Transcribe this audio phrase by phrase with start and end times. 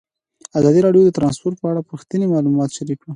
[0.59, 3.09] ازادي راډیو د ترانسپورټ په اړه رښتیني معلومات شریک کړي.